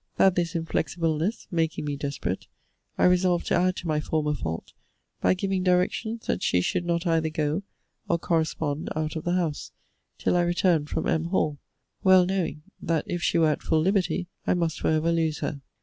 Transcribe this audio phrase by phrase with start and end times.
[0.17, 2.47] That this inflexibleness making me desperate,
[2.97, 4.73] I resolved to add to my former fault,
[5.19, 7.61] by giving directions that she should not either go
[8.09, 9.71] or correspond out of the house,
[10.17, 11.25] till I returned from M.
[11.25, 11.59] Hall;
[12.03, 15.61] well knowing, that if she were at full liberty, I must for ever lose her.